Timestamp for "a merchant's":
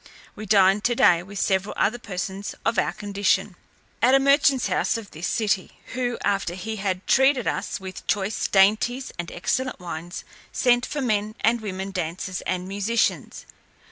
4.15-4.65